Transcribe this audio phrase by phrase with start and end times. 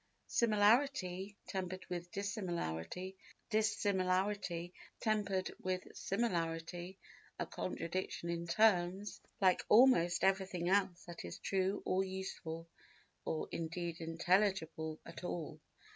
[0.25, 10.69] Similarity tempered with dissimilarity, and dissimilarity tempered with similarity—a contradiction in terms, like almost everything
[10.69, 12.67] else that is true or useful
[13.25, 15.61] or indeed intelligible at all.